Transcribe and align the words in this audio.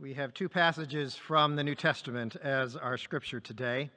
We 0.00 0.14
have 0.14 0.32
two 0.32 0.48
passages 0.48 1.14
from 1.14 1.56
the 1.56 1.62
New 1.62 1.74
Testament 1.74 2.34
as 2.36 2.74
our 2.74 2.96
scripture 2.96 3.38
today 3.38 3.90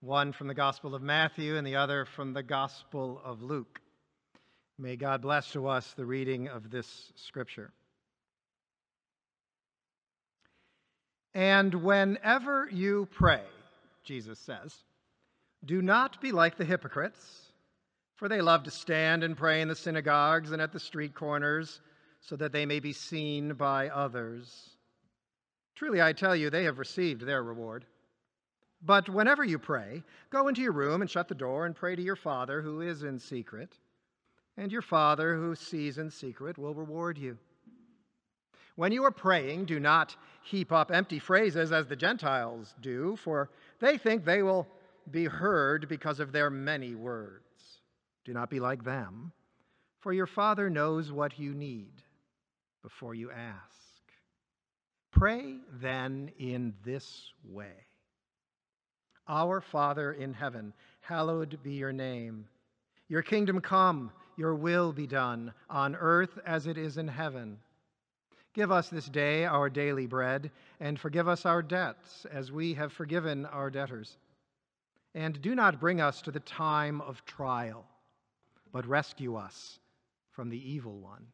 one 0.00 0.32
from 0.32 0.46
the 0.46 0.54
Gospel 0.54 0.94
of 0.94 1.02
Matthew 1.02 1.56
and 1.56 1.66
the 1.66 1.76
other 1.76 2.06
from 2.06 2.32
the 2.32 2.42
Gospel 2.42 3.20
of 3.22 3.42
Luke. 3.42 3.78
May 4.78 4.96
God 4.96 5.20
bless 5.20 5.52
to 5.52 5.66
us 5.66 5.92
the 5.92 6.06
reading 6.06 6.48
of 6.48 6.70
this 6.70 7.12
scripture. 7.16 7.70
And 11.34 11.74
whenever 11.74 12.70
you 12.72 13.06
pray, 13.12 13.42
Jesus 14.04 14.38
says, 14.38 14.74
do 15.66 15.82
not 15.82 16.18
be 16.22 16.32
like 16.32 16.56
the 16.56 16.64
hypocrites, 16.64 17.52
for 18.14 18.26
they 18.30 18.40
love 18.40 18.62
to 18.62 18.70
stand 18.70 19.22
and 19.22 19.36
pray 19.36 19.60
in 19.60 19.68
the 19.68 19.76
synagogues 19.76 20.52
and 20.52 20.62
at 20.62 20.72
the 20.72 20.80
street 20.80 21.14
corners 21.14 21.82
so 22.20 22.36
that 22.36 22.52
they 22.52 22.64
may 22.64 22.80
be 22.80 22.94
seen 22.94 23.52
by 23.52 23.90
others. 23.90 24.75
Truly, 25.76 26.00
I 26.00 26.14
tell 26.14 26.34
you, 26.34 26.48
they 26.50 26.64
have 26.64 26.78
received 26.78 27.20
their 27.20 27.42
reward. 27.42 27.84
But 28.82 29.08
whenever 29.08 29.44
you 29.44 29.58
pray, 29.58 30.02
go 30.30 30.48
into 30.48 30.62
your 30.62 30.72
room 30.72 31.02
and 31.02 31.10
shut 31.10 31.28
the 31.28 31.34
door 31.34 31.66
and 31.66 31.76
pray 31.76 31.94
to 31.94 32.02
your 32.02 32.16
Father 32.16 32.62
who 32.62 32.80
is 32.80 33.02
in 33.02 33.18
secret, 33.18 33.76
and 34.56 34.72
your 34.72 34.82
Father 34.82 35.36
who 35.36 35.54
sees 35.54 35.98
in 35.98 36.10
secret 36.10 36.56
will 36.56 36.74
reward 36.74 37.18
you. 37.18 37.36
When 38.76 38.92
you 38.92 39.04
are 39.04 39.10
praying, 39.10 39.66
do 39.66 39.80
not 39.80 40.16
heap 40.42 40.72
up 40.72 40.90
empty 40.90 41.18
phrases 41.18 41.72
as 41.72 41.86
the 41.86 41.96
Gentiles 41.96 42.74
do, 42.80 43.16
for 43.16 43.50
they 43.80 43.98
think 43.98 44.24
they 44.24 44.42
will 44.42 44.66
be 45.10 45.24
heard 45.24 45.88
because 45.88 46.20
of 46.20 46.32
their 46.32 46.50
many 46.50 46.94
words. 46.94 47.42
Do 48.24 48.32
not 48.32 48.50
be 48.50 48.60
like 48.60 48.84
them, 48.84 49.32
for 50.00 50.12
your 50.12 50.26
Father 50.26 50.68
knows 50.68 51.12
what 51.12 51.38
you 51.38 51.54
need 51.54 52.02
before 52.82 53.14
you 53.14 53.30
ask. 53.30 53.85
Pray 55.16 55.56
then 55.80 56.30
in 56.38 56.74
this 56.84 57.32
way 57.42 57.72
Our 59.26 59.62
Father 59.62 60.12
in 60.12 60.34
heaven, 60.34 60.74
hallowed 61.00 61.58
be 61.62 61.72
your 61.72 61.90
name. 61.90 62.46
Your 63.08 63.22
kingdom 63.22 63.62
come, 63.62 64.12
your 64.36 64.54
will 64.54 64.92
be 64.92 65.06
done, 65.06 65.54
on 65.70 65.96
earth 65.96 66.38
as 66.44 66.66
it 66.66 66.76
is 66.76 66.98
in 66.98 67.08
heaven. 67.08 67.56
Give 68.52 68.70
us 68.70 68.90
this 68.90 69.06
day 69.06 69.46
our 69.46 69.70
daily 69.70 70.06
bread, 70.06 70.50
and 70.80 71.00
forgive 71.00 71.28
us 71.28 71.46
our 71.46 71.62
debts 71.62 72.26
as 72.30 72.52
we 72.52 72.74
have 72.74 72.92
forgiven 72.92 73.46
our 73.46 73.70
debtors. 73.70 74.18
And 75.14 75.40
do 75.40 75.54
not 75.54 75.80
bring 75.80 75.98
us 75.98 76.20
to 76.22 76.30
the 76.30 76.40
time 76.40 77.00
of 77.00 77.24
trial, 77.24 77.86
but 78.70 78.86
rescue 78.86 79.36
us 79.36 79.78
from 80.32 80.50
the 80.50 80.70
evil 80.70 80.98
one 80.98 81.24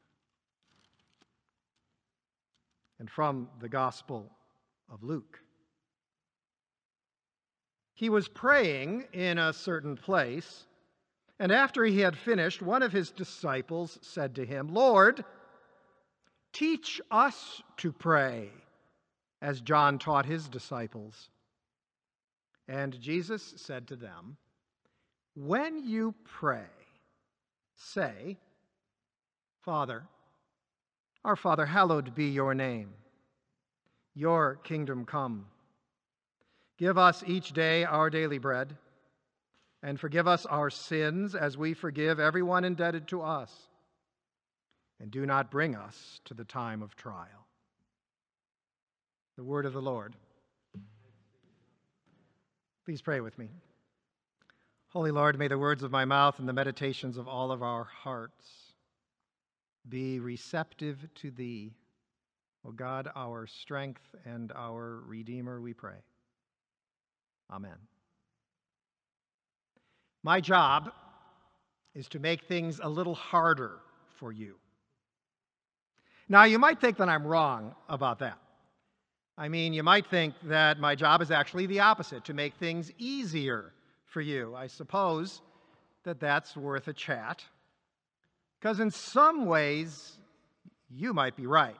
and 3.03 3.11
from 3.11 3.49
the 3.59 3.69
Gospel 3.69 4.31
of 4.89 5.03
Luke. 5.03 5.41
He 7.95 8.09
was 8.09 8.29
praying 8.29 9.09
in 9.13 9.39
a 9.39 9.53
certain 9.53 9.97
place, 9.97 10.67
and 11.41 11.51
after 11.51 11.85
he 11.85 11.99
had 11.99 12.17
finished, 12.17 12.63
one 12.63 12.81
of 12.81 12.93
his 12.93 13.11
disciples 13.11 13.99
said 14.03 14.37
to 14.37 14.47
him, 14.47 14.73
Lord, 14.73 15.25
teach 16.53 17.01
us 17.11 17.61
to 17.79 17.91
pray, 17.91 18.51
as 19.41 19.61
John 19.61 19.99
taught 19.99 20.25
his 20.25 20.49
disciples. 20.49 21.29
And 22.69 23.01
Jesus 23.01 23.55
said 23.57 23.89
to 23.89 23.97
them, 23.97 24.37
When 25.35 25.85
you 25.85 26.15
pray, 26.23 26.71
say, 27.75 28.39
Father, 29.65 30.05
our 31.25 31.37
Father, 31.37 31.67
hallowed 31.67 32.15
be 32.15 32.27
your 32.27 32.55
name. 32.55 32.91
Your 34.15 34.57
kingdom 34.65 35.05
come. 35.05 35.47
Give 36.79 36.99
us 36.99 37.23
each 37.27 37.53
day 37.53 37.85
our 37.85 38.11
daily 38.11 38.39
bread, 38.39 38.77
and 39.83 40.01
forgive 40.01 40.27
us 40.27 40.47
our 40.47 40.69
sins 40.69 41.35
as 41.35 41.57
we 41.57 41.75
forgive 41.75 42.19
everyone 42.19 42.65
indebted 42.65 43.09
to 43.09 43.23
us. 43.23 43.53
And 45.01 45.11
do 45.11 45.27
not 45.27 45.51
bring 45.51 45.75
us 45.75 46.21
to 46.27 46.35
the 46.35 46.45
time 46.45 46.83
of 46.83 46.97
trial. 46.97 47.47
The 49.37 49.45
word 49.45 49.67
of 49.67 49.73
the 49.73 49.83
Lord. 49.83 50.15
Please 52.85 53.01
pray 53.01 53.21
with 53.21 53.39
me. 53.39 53.49
Holy 54.89 55.11
Lord, 55.11 55.39
may 55.39 55.49
the 55.49 55.59
words 55.59 55.83
of 55.83 55.91
my 55.91 56.05
mouth 56.05 56.39
and 56.39 56.49
the 56.49 56.53
meditations 56.53 57.17
of 57.17 57.27
all 57.29 57.51
of 57.51 57.63
our 57.63 57.85
hearts 57.85 58.62
be 59.89 60.21
receptive 60.21 60.99
to 61.17 61.31
thee. 61.31 61.73
O 62.67 62.71
God, 62.71 63.11
our 63.17 63.47
strength 63.47 64.03
and 64.25 64.53
our 64.53 65.01
Redeemer, 65.07 65.61
we 65.61 65.75
pray. 65.75 65.97
Amen. 67.51 67.77
My 70.23 70.41
job 70.41 70.93
is 71.95 72.09
to 72.09 72.19
make 72.19 72.45
things 72.45 72.81
a 72.83 72.89
little 72.89 73.15
harder 73.15 73.81
for 74.19 74.33
you. 74.33 74.55
Now, 76.29 76.45
you 76.45 76.59
might 76.59 76.81
think 76.81 76.97
that 76.99 77.09
I'm 77.09 77.27
wrong 77.27 77.75
about 77.89 78.21
that. 78.21 78.39
I 79.37 79.49
mean, 79.49 79.73
you 79.73 79.83
might 79.83 80.07
think 80.07 80.35
that 80.45 80.79
my 80.79 80.95
job 80.95 81.21
is 81.21 81.31
actually 81.31 81.67
the 81.67 81.81
opposite, 81.81 82.25
to 82.27 82.35
make 82.35 82.55
things 82.55 82.93
easier 82.99 83.73
for 84.07 84.21
you. 84.21 84.55
I 84.55 84.67
suppose 84.67 85.43
that 86.05 86.21
that's 86.21 86.57
worth 86.57 86.89
a 86.89 86.93
chat. 86.93 87.45
Because 88.63 88.79
in 88.79 88.93
some 88.93 89.47
ways, 89.47 90.19
you 90.89 91.13
might 91.13 91.35
be 91.35 91.49
right. 91.49 91.77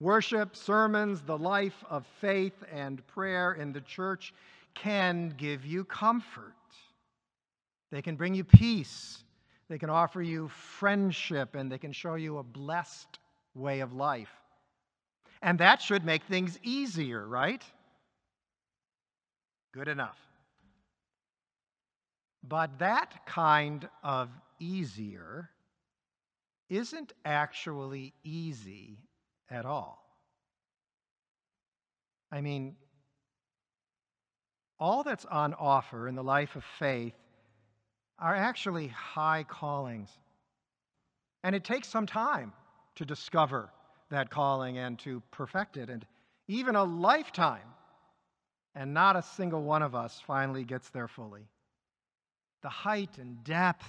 Worship, 0.00 0.56
sermons, 0.56 1.22
the 1.22 1.38
life 1.38 1.84
of 1.88 2.04
faith 2.20 2.64
and 2.72 3.06
prayer 3.06 3.52
in 3.52 3.72
the 3.72 3.82
church 3.82 4.34
can 4.74 5.32
give 5.36 5.64
you 5.64 5.84
comfort. 5.84 6.56
They 7.92 8.02
can 8.02 8.16
bring 8.16 8.34
you 8.34 8.42
peace. 8.42 9.22
They 9.68 9.78
can 9.78 9.90
offer 9.90 10.20
you 10.20 10.48
friendship 10.48 11.54
and 11.54 11.70
they 11.70 11.78
can 11.78 11.92
show 11.92 12.16
you 12.16 12.38
a 12.38 12.42
blessed 12.42 13.20
way 13.54 13.78
of 13.78 13.92
life. 13.92 14.32
And 15.40 15.60
that 15.60 15.80
should 15.80 16.04
make 16.04 16.24
things 16.24 16.58
easier, 16.64 17.24
right? 17.24 17.62
Good 19.72 19.86
enough. 19.86 20.18
But 22.42 22.80
that 22.80 23.24
kind 23.24 23.88
of 24.02 24.28
easier 24.62 25.50
isn't 26.70 27.12
actually 27.24 28.14
easy 28.22 28.98
at 29.50 29.66
all. 29.66 29.98
I 32.30 32.40
mean, 32.40 32.76
all 34.78 35.02
that's 35.02 35.26
on 35.26 35.52
offer 35.54 36.08
in 36.08 36.14
the 36.14 36.22
life 36.22 36.56
of 36.56 36.64
faith 36.78 37.14
are 38.18 38.34
actually 38.34 38.88
high 38.88 39.44
callings. 39.46 40.08
And 41.44 41.54
it 41.54 41.64
takes 41.64 41.88
some 41.88 42.06
time 42.06 42.52
to 42.94 43.04
discover 43.04 43.68
that 44.10 44.30
calling 44.30 44.78
and 44.78 44.98
to 45.00 45.22
perfect 45.32 45.76
it, 45.76 45.90
and 45.90 46.06
even 46.46 46.76
a 46.76 46.84
lifetime. 46.84 47.68
And 48.74 48.94
not 48.94 49.16
a 49.16 49.22
single 49.22 49.62
one 49.62 49.82
of 49.82 49.94
us 49.94 50.22
finally 50.26 50.64
gets 50.64 50.88
there 50.90 51.08
fully. 51.08 51.46
The 52.62 52.70
height 52.70 53.18
and 53.18 53.44
depth 53.44 53.84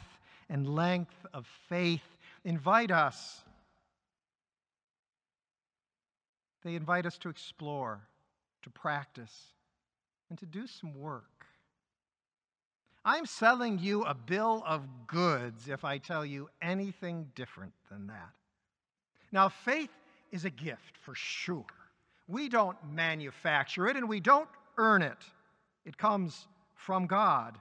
and 0.50 0.68
length 0.68 1.26
of 1.34 1.46
faith 1.70 2.04
invite 2.44 2.92
us. 2.92 3.42
They 6.64 6.76
invite 6.76 7.06
us 7.06 7.18
to 7.20 7.30
explore, 7.30 8.02
to 8.64 8.70
practice, 8.70 9.53
and 10.30 10.40
to 10.40 10.46
do 10.46 10.66
some 10.68 10.98
work. 11.00 11.26
I'm 13.06 13.26
selling 13.26 13.80
you 13.80 14.03
a 14.03 14.14
bill 14.14 14.64
of 14.66 14.88
goods 15.08 15.68
if 15.68 15.84
I 15.84 15.98
tell 15.98 16.26
you 16.26 16.50
anything 16.62 17.30
different 17.36 17.74
than 17.92 18.08
that. 18.08 18.32
Now, 19.32 19.50
faith 19.50 19.90
is 20.32 20.46
a 20.46 20.50
gift 20.50 20.97
for 21.02 21.14
sure. 21.14 21.66
We 22.28 22.47
don't 22.47 22.78
manufacture 22.90 23.88
it 23.88 23.97
and 23.97 24.08
we 24.08 24.22
don't 24.22 24.47
earn 24.78 25.02
it, 25.02 25.17
it 25.85 25.97
comes 25.97 26.47
from 26.76 27.06
God. 27.06 27.58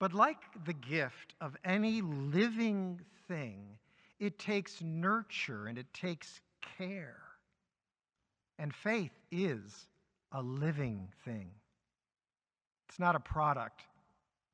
But 0.00 0.14
like 0.14 0.38
the 0.64 0.72
gift 0.72 1.34
of 1.42 1.56
any 1.62 2.00
living 2.00 3.00
thing, 3.28 3.78
it 4.18 4.38
takes 4.38 4.80
nurture 4.80 5.66
and 5.66 5.76
it 5.76 5.92
takes 5.92 6.40
care. 6.78 7.20
And 8.58 8.74
faith 8.74 9.12
is 9.30 9.86
a 10.32 10.42
living 10.42 11.08
thing, 11.24 11.50
it's 12.88 12.98
not 12.98 13.14
a 13.14 13.20
product 13.20 13.82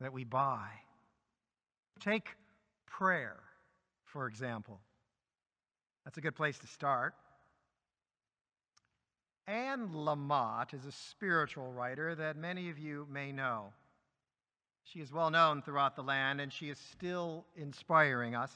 that 0.01 0.13
we 0.13 0.25
buy. 0.25 0.69
Take 2.01 2.29
prayer, 2.87 3.39
for 4.05 4.27
example. 4.27 4.81
That's 6.05 6.19
a 6.19 6.21
good 6.21 6.35
place 6.35 6.59
to 6.59 6.67
start. 6.67 7.15
Anne 9.47 9.91
Lamott 9.93 10.75
is 10.75 10.85
a 10.85 10.93
spiritual 10.93 11.73
writer 11.73 12.15
that 12.17 12.37
many 12.37 12.69
of 12.69 12.79
you 12.79 13.07
may 13.11 13.33
know. 13.33 13.73
She 14.87 15.01
is 15.01 15.13
well 15.13 15.31
known 15.31 15.63
throughout 15.63 15.97
the 15.97 16.03
land, 16.03 16.41
and 16.41 16.53
she 16.53 16.71
is 16.71 16.79
still 16.79 17.45
inspiring 17.57 18.37
us. 18.37 18.53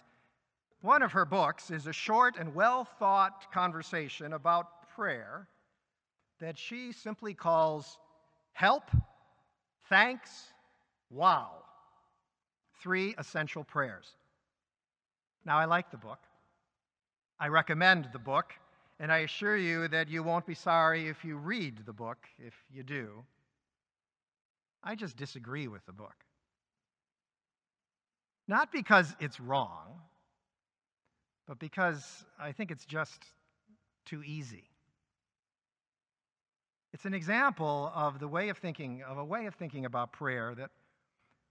One 0.81 1.03
of 1.03 1.12
her 1.12 1.25
books 1.25 1.71
is 1.71 1.88
a 1.88 1.93
short 1.93 2.37
and 2.38 2.55
well 2.55 2.85
thought 2.85 3.53
conversation 3.53 4.32
about 4.32 4.88
prayer 4.94 5.49
that 6.38 6.56
she 6.56 6.93
simply 6.93 7.35
calls 7.35 7.99
Help, 8.53 8.91
Thanks, 9.88 10.53
Wow. 11.11 11.50
Three 12.81 13.15
essential 13.19 13.65
prayers. 13.65 14.15
Now, 15.44 15.59
I 15.59 15.65
like 15.65 15.91
the 15.91 15.97
book. 15.97 16.21
I 17.41 17.49
recommend 17.49 18.09
the 18.12 18.19
book, 18.19 18.55
and 19.00 19.11
I 19.11 19.19
assure 19.19 19.56
you 19.56 19.88
that 19.88 20.09
you 20.09 20.23
won't 20.23 20.47
be 20.47 20.55
sorry 20.55 21.09
if 21.09 21.25
you 21.25 21.37
read 21.37 21.85
the 21.85 21.93
book, 21.93 22.19
if 22.38 22.55
you 22.73 22.85
do. 22.85 23.25
I 24.82 24.94
just 24.94 25.17
disagree 25.17 25.69
with 25.69 25.85
the 25.87 25.93
book. 25.93 26.15
Not 28.49 28.73
because 28.73 29.15
it's 29.21 29.38
wrong, 29.38 30.00
but 31.47 31.59
because 31.59 32.25
I 32.41 32.53
think 32.53 32.71
it's 32.71 32.85
just 32.85 33.25
too 34.06 34.23
easy. 34.25 34.65
It's 36.93 37.05
an 37.05 37.15
example 37.15 37.93
of 37.94 38.19
the 38.19 38.27
way 38.27 38.49
of 38.49 38.59
thinking, 38.59 39.03
of 39.03 39.19
a 39.19 39.25
way 39.25 39.47
of 39.47 39.55
thinking 39.55 39.85
about 39.85 40.12
prayer 40.12 40.55
that 40.56 40.71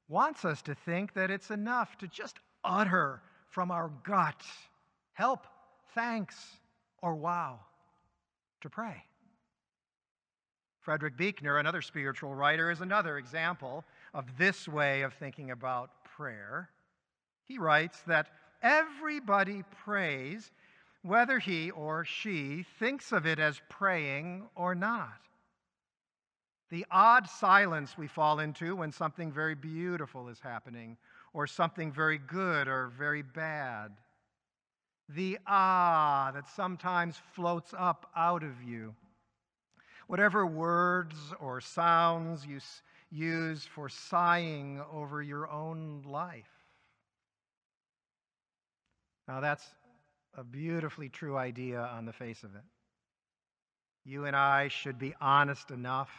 wants 0.09 0.43
us 0.43 0.61
to 0.63 0.75
think 0.75 1.13
that 1.13 1.31
it's 1.31 1.51
enough 1.51 1.97
to 1.99 2.07
just 2.07 2.39
utter 2.63 3.21
from 3.49 3.71
our 3.71 3.89
gut 4.03 4.43
help, 5.13 5.45
thanks, 5.95 6.35
or 7.01 7.15
wow 7.15 7.59
to 8.61 8.69
pray. 8.69 9.03
Frederick 10.81 11.17
Buechner, 11.17 11.57
another 11.57 11.81
spiritual 11.81 12.33
writer, 12.33 12.71
is 12.71 12.81
another 12.81 13.17
example 13.17 13.83
of 14.13 14.25
this 14.37 14.67
way 14.67 15.01
of 15.01 15.13
thinking 15.13 15.51
about 15.51 15.91
prayer. 16.03 16.69
He 17.45 17.57
writes 17.57 18.01
that 18.07 18.27
everybody 18.61 19.63
prays 19.83 20.51
whether 21.01 21.39
he 21.39 21.71
or 21.71 22.05
she 22.05 22.65
thinks 22.77 23.11
of 23.11 23.25
it 23.25 23.39
as 23.39 23.61
praying 23.69 24.47
or 24.55 24.75
not. 24.75 25.19
The 26.69 26.85
odd 26.91 27.27
silence 27.27 27.97
we 27.97 28.07
fall 28.07 28.39
into 28.39 28.75
when 28.75 28.91
something 28.91 29.31
very 29.31 29.55
beautiful 29.55 30.29
is 30.29 30.39
happening, 30.39 30.97
or 31.33 31.47
something 31.47 31.91
very 31.91 32.17
good 32.17 32.67
or 32.67 32.91
very 32.97 33.21
bad. 33.21 33.91
The 35.09 35.39
ah 35.47 36.31
that 36.33 36.47
sometimes 36.47 37.19
floats 37.33 37.73
up 37.77 38.11
out 38.15 38.43
of 38.43 38.61
you. 38.63 38.93
Whatever 40.09 40.43
words 40.43 41.13
or 41.39 41.61
sounds 41.61 42.43
you 42.43 42.59
use 43.11 43.63
for 43.63 43.89
sighing 43.89 44.81
over 44.91 45.21
your 45.21 45.47
own 45.47 46.01
life. 46.03 46.49
Now, 49.27 49.39
that's 49.39 49.63
a 50.35 50.43
beautifully 50.43 51.09
true 51.09 51.37
idea 51.37 51.79
on 51.79 52.07
the 52.07 52.11
face 52.11 52.41
of 52.41 52.55
it. 52.55 52.63
You 54.03 54.25
and 54.25 54.35
I 54.35 54.69
should 54.69 54.97
be 54.97 55.13
honest 55.21 55.69
enough 55.69 56.09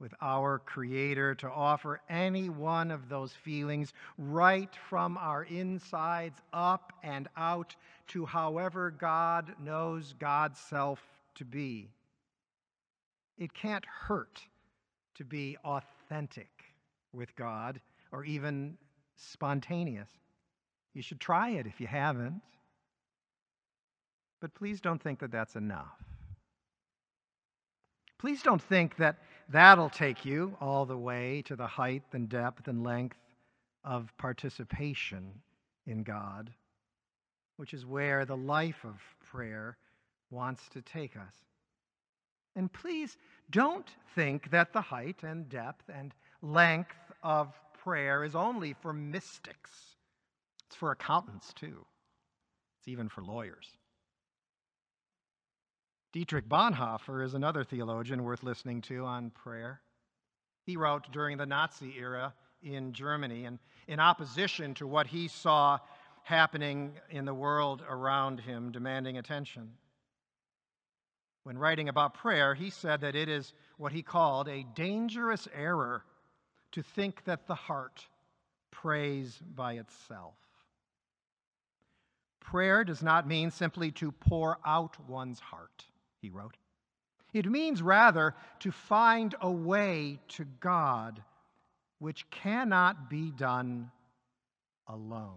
with 0.00 0.12
our 0.20 0.58
Creator 0.58 1.36
to 1.36 1.48
offer 1.48 2.00
any 2.10 2.48
one 2.48 2.90
of 2.90 3.08
those 3.08 3.34
feelings 3.34 3.92
right 4.18 4.74
from 4.90 5.16
our 5.16 5.44
insides 5.44 6.40
up 6.52 6.92
and 7.04 7.28
out 7.36 7.76
to 8.08 8.26
however 8.26 8.90
God 8.90 9.54
knows 9.62 10.12
God's 10.18 10.58
self 10.58 11.00
to 11.36 11.44
be. 11.44 11.88
It 13.38 13.54
can't 13.54 13.84
hurt 13.86 14.40
to 15.14 15.24
be 15.24 15.56
authentic 15.64 16.50
with 17.12 17.34
God 17.36 17.80
or 18.12 18.24
even 18.24 18.76
spontaneous. 19.16 20.10
You 20.94 21.02
should 21.02 21.20
try 21.20 21.50
it 21.50 21.66
if 21.66 21.80
you 21.80 21.86
haven't. 21.86 22.42
But 24.40 24.54
please 24.54 24.80
don't 24.80 25.02
think 25.02 25.20
that 25.20 25.30
that's 25.30 25.56
enough. 25.56 26.02
Please 28.18 28.42
don't 28.42 28.62
think 28.62 28.96
that 28.96 29.18
that'll 29.48 29.90
take 29.90 30.24
you 30.24 30.56
all 30.60 30.84
the 30.84 30.98
way 30.98 31.42
to 31.46 31.54
the 31.54 31.66
height 31.66 32.02
and 32.12 32.28
depth 32.28 32.66
and 32.66 32.82
length 32.82 33.18
of 33.84 34.12
participation 34.18 35.40
in 35.86 36.02
God, 36.02 36.50
which 37.56 37.72
is 37.72 37.86
where 37.86 38.24
the 38.24 38.36
life 38.36 38.84
of 38.84 39.00
prayer 39.30 39.76
wants 40.30 40.68
to 40.70 40.82
take 40.82 41.16
us. 41.16 41.34
And 42.58 42.72
please 42.72 43.16
don't 43.52 43.88
think 44.16 44.50
that 44.50 44.72
the 44.72 44.80
height 44.80 45.22
and 45.22 45.48
depth 45.48 45.88
and 45.88 46.12
length 46.42 46.96
of 47.22 47.54
prayer 47.84 48.24
is 48.24 48.34
only 48.34 48.72
for 48.72 48.92
mystics. 48.92 49.70
It's 50.66 50.74
for 50.74 50.90
accountants, 50.90 51.52
too. 51.54 51.86
It's 52.80 52.88
even 52.88 53.08
for 53.08 53.22
lawyers. 53.22 53.68
Dietrich 56.12 56.48
Bonhoeffer 56.48 57.24
is 57.24 57.34
another 57.34 57.62
theologian 57.62 58.24
worth 58.24 58.42
listening 58.42 58.80
to 58.82 59.04
on 59.04 59.30
prayer. 59.30 59.80
He 60.64 60.76
wrote 60.76 61.12
during 61.12 61.36
the 61.36 61.46
Nazi 61.46 61.94
era 61.96 62.34
in 62.60 62.92
Germany, 62.92 63.44
and 63.44 63.60
in 63.86 64.00
opposition 64.00 64.74
to 64.74 64.86
what 64.88 65.06
he 65.06 65.28
saw 65.28 65.78
happening 66.24 66.94
in 67.08 67.24
the 67.24 67.34
world 67.34 67.84
around 67.88 68.40
him, 68.40 68.72
demanding 68.72 69.16
attention. 69.16 69.70
When 71.48 71.56
writing 71.56 71.88
about 71.88 72.12
prayer, 72.12 72.54
he 72.54 72.68
said 72.68 73.00
that 73.00 73.16
it 73.16 73.26
is 73.26 73.54
what 73.78 73.90
he 73.90 74.02
called 74.02 74.48
a 74.48 74.66
dangerous 74.74 75.48
error 75.54 76.04
to 76.72 76.82
think 76.82 77.24
that 77.24 77.46
the 77.46 77.54
heart 77.54 78.06
prays 78.70 79.40
by 79.54 79.76
itself. 79.76 80.34
Prayer 82.38 82.84
does 82.84 83.02
not 83.02 83.26
mean 83.26 83.50
simply 83.50 83.90
to 83.92 84.12
pour 84.12 84.58
out 84.62 84.98
one's 85.08 85.40
heart 85.40 85.86
he 86.20 86.28
wrote. 86.28 86.58
It 87.32 87.46
means 87.46 87.80
rather 87.80 88.34
to 88.58 88.70
find 88.70 89.34
a 89.40 89.50
way 89.50 90.18
to 90.36 90.44
God 90.60 91.22
which 91.98 92.28
cannot 92.28 93.08
be 93.08 93.30
done 93.30 93.90
alone. 94.86 95.32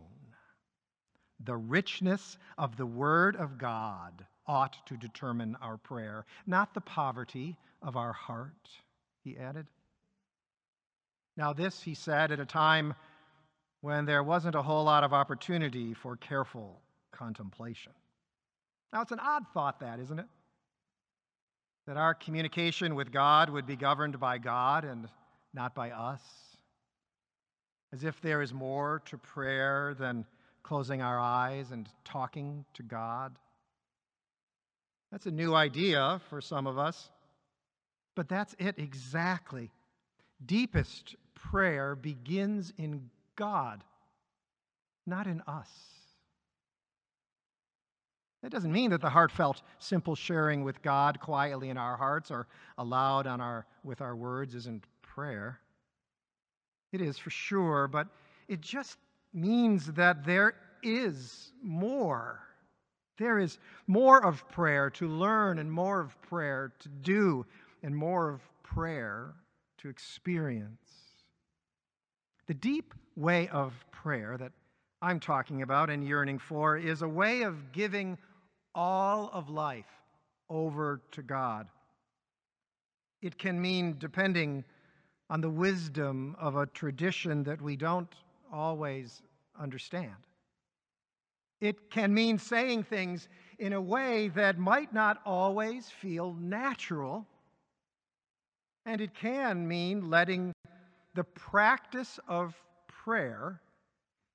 The 1.40 1.56
richness 1.56 2.38
of 2.58 2.75
the 2.75 2.86
Word 2.86 3.38
of 3.38 3.58
God 3.58 4.25
ought 4.48 4.76
to 4.88 4.98
determine 4.98 5.58
our 5.62 5.78
prayer, 5.78 6.26
not 6.48 6.74
the 6.74 6.82
poverty 6.82 7.58
of 7.82 7.96
our 7.96 8.14
heart, 8.14 8.70
he 9.24 9.38
added. 9.38 9.68
Now, 11.38 11.54
this 11.54 11.82
he 11.82 11.96
said 11.96 12.32
at 12.32 12.40
a 12.40 12.46
time 12.46 12.94
when 13.82 14.06
there 14.06 14.24
wasn't 14.24 14.56
a 14.56 14.62
whole 14.62 14.84
lot 14.84 15.04
of 15.04 15.14
opportunity 15.14 15.94
for 15.94 16.16
careful 16.18 16.80
contemplation. 17.12 17.94
Now, 18.94 19.02
it's 19.02 19.12
an 19.12 19.20
odd 19.20 19.46
thought, 19.54 19.80
that, 19.80 20.00
isn't 20.00 20.20
it? 20.20 20.26
that 21.88 21.98
our 21.98 22.13
communication 22.13 22.96
with 22.96 23.12
God 23.12 23.50
would 23.50 23.65
be 23.65 23.75
governed 23.75 24.20
by 24.20 24.38
God 24.38 24.86
and 24.86 25.08
not 25.54 25.74
by 25.75 25.92
us, 25.92 26.22
as 27.92 28.04
if 28.04 28.22
there 28.22 28.42
is 28.42 28.54
more 28.54 29.01
to 29.06 29.18
prayer 29.18 29.96
than 30.00 30.25
closing 30.63 31.01
our 31.01 31.20
eyes 31.20 31.72
and 31.72 31.89
talking 32.06 32.63
to 32.75 32.84
God. 32.84 33.36
That's 35.12 35.25
a 35.25 35.32
new 35.32 35.53
idea 35.53 36.22
for 36.30 36.39
some 36.41 36.68
of 36.68 36.77
us, 36.77 37.10
but 38.15 38.30
that's 38.30 38.56
it 38.60 38.75
exactly. 38.77 39.72
Deepest 40.46 41.15
prayer 41.36 41.96
begins 41.96 42.72
in 42.77 43.10
God, 43.36 43.84
not 45.06 45.27
in 45.27 45.41
us. 45.48 45.70
That 48.41 48.51
doesn't 48.51 48.72
mean 48.72 48.89
that 48.91 49.01
the 49.01 49.10
heartfelt, 49.10 49.62
simple 49.77 50.15
sharing 50.15 50.63
with 50.63 50.82
God 50.82 51.20
quietly 51.20 51.70
in 51.70 51.77
our 51.77 51.96
hearts 51.96 52.32
or 52.32 52.48
aloud 52.77 53.27
on 53.27 53.39
our, 53.39 53.68
with 53.84 54.01
our 54.01 54.15
words 54.15 54.56
isn't 54.56 54.84
prayer. 55.01 55.60
It 56.91 57.01
is 57.01 57.18
for 57.18 57.30
sure, 57.30 57.88
but 57.88 58.08
it 58.48 58.62
just 58.62 58.98
means 59.34 59.91
that 59.94 60.25
there 60.25 60.56
is 60.82 61.51
more. 61.62 62.39
There 63.22 63.38
is 63.38 63.60
more 63.86 64.25
of 64.25 64.50
prayer 64.50 64.90
to 64.90 65.08
learn, 65.08 65.60
and 65.60 65.72
more 65.72 66.00
of 66.00 66.20
prayer 66.24 66.74
to 66.80 66.90
do, 66.90 67.46
and 67.84 67.96
more 67.96 68.30
of 68.30 68.42
prayer 68.63 69.36
to 69.78 69.90
experience. 69.90 70.90
The 72.48 72.56
deep 72.56 72.96
way 73.16 73.48
of 73.50 73.74
prayer 73.92 74.38
that 74.40 74.54
I'm 75.04 75.20
talking 75.20 75.62
about 75.62 75.92
and 75.92 76.04
yearning 76.04 76.40
for 76.40 76.78
is 76.78 77.04
a 77.04 77.08
way 77.08 77.44
of 77.44 77.72
giving 77.72 78.18
all 78.74 79.30
of 79.32 79.50
life 79.50 79.86
over 80.50 81.00
to 81.12 81.22
God. 81.22 81.68
It 83.22 83.38
can 83.38 83.62
mean 83.62 83.98
depending 84.00 84.63
on 85.30 85.42
the 85.42 85.50
wisdom 85.50 86.36
of 86.40 86.56
a 86.56 86.66
tradition 86.66 87.44
that 87.44 87.62
we 87.62 87.75
don't 87.75 88.12
always 88.51 89.22
understand. 89.60 90.16
It 91.62 91.91
can 91.91 92.13
mean 92.13 92.39
saying 92.39 92.84
things 92.84 93.30
in 93.60 93.74
a 93.74 93.82
way 93.82 94.30
that 94.30 94.58
might 94.58 94.91
not 94.94 95.22
always 95.25 95.88
feel 95.88 96.34
natural. 96.34 97.27
And 98.88 99.00
it 99.00 99.13
can 99.13 99.68
mean 99.68 100.10
letting 100.10 100.51
the 101.13 101.24
practice 101.24 102.20
of 102.27 102.56
prayer 102.88 103.62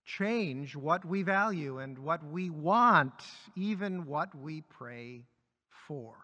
change 0.05 0.77
what 0.77 1.05
we 1.05 1.23
value 1.23 1.79
and 1.79 1.99
what 1.99 2.25
we 2.25 2.49
want, 2.49 3.25
even 3.57 4.07
what 4.07 4.33
we 4.37 4.61
pray 4.61 5.25
for. 5.89 6.15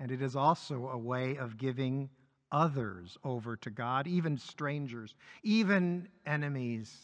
And 0.00 0.10
it 0.10 0.20
is 0.20 0.36
also 0.36 0.88
a 0.88 0.98
way 0.98 1.36
of 1.36 1.56
giving 1.56 2.10
others 2.52 3.16
over 3.24 3.56
to 3.56 3.70
God, 3.70 4.06
even 4.06 4.36
strangers, 4.36 5.14
even 5.42 6.08
enemies. 6.26 6.94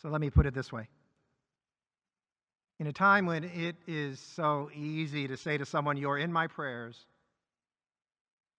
So 0.00 0.08
let 0.08 0.20
me 0.20 0.30
put 0.30 0.46
it 0.46 0.54
this 0.54 0.72
way. 0.72 0.88
In 2.80 2.86
a 2.86 2.92
time 2.92 3.26
when 3.26 3.44
it 3.44 3.76
is 3.86 4.18
so 4.18 4.70
easy 4.74 5.28
to 5.28 5.36
say 5.36 5.56
to 5.56 5.64
someone, 5.64 5.96
You're 5.96 6.18
in 6.18 6.32
my 6.32 6.46
prayers, 6.46 7.06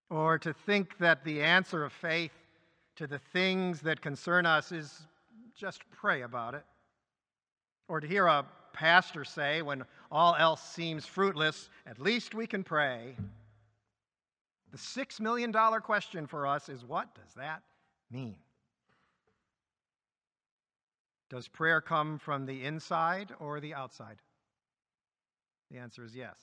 or 0.10 0.38
to 0.40 0.54
think 0.54 0.98
that 1.00 1.24
the 1.24 1.42
answer 1.42 1.84
of 1.84 1.92
faith 1.92 2.32
to 2.96 3.08
the 3.08 3.20
things 3.34 3.82
that 3.82 4.02
concern 4.02 4.46
us 4.46 4.72
is 4.72 5.06
just 5.56 5.84
pray 5.92 6.22
about 6.22 6.54
it, 6.54 6.64
or 7.88 8.00
to 8.00 8.08
hear 8.08 8.26
a 8.28 8.46
pastor 8.74 9.24
say, 9.24 9.62
when 9.62 9.84
all 10.12 10.36
else 10.36 10.62
seems 10.62 11.06
fruitless, 11.06 11.70
at 11.86 12.00
least 12.00 12.36
we 12.36 12.46
can 12.46 12.64
pray. 12.64 13.16
The 14.72 14.78
$6 14.78 15.20
million 15.22 15.54
question 15.54 16.28
for 16.28 16.46
us 16.46 16.68
is 16.70 16.84
what 16.84 17.14
does 17.16 17.34
that 17.36 17.64
mean? 18.12 18.36
Does 21.30 21.48
prayer 21.48 21.82
come 21.82 22.20
from 22.20 22.46
the 22.46 22.64
inside 22.64 23.32
or 23.40 23.60
the 23.60 23.74
outside? 23.74 24.18
The 25.72 25.80
answer 25.80 26.04
is 26.04 26.16
yes. 26.16 26.38